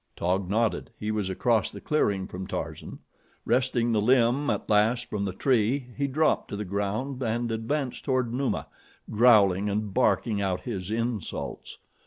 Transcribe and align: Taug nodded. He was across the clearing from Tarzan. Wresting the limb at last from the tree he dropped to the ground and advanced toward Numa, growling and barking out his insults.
Taug 0.15 0.49
nodded. 0.49 0.89
He 0.99 1.11
was 1.11 1.29
across 1.29 1.69
the 1.69 1.79
clearing 1.79 2.25
from 2.25 2.47
Tarzan. 2.47 2.97
Wresting 3.45 3.91
the 3.91 4.01
limb 4.01 4.49
at 4.49 4.67
last 4.67 5.07
from 5.11 5.25
the 5.25 5.31
tree 5.31 5.89
he 5.95 6.07
dropped 6.07 6.47
to 6.47 6.55
the 6.55 6.65
ground 6.65 7.21
and 7.21 7.51
advanced 7.51 8.03
toward 8.05 8.33
Numa, 8.33 8.65
growling 9.11 9.69
and 9.69 9.93
barking 9.93 10.41
out 10.41 10.61
his 10.61 10.89
insults. 10.89 11.77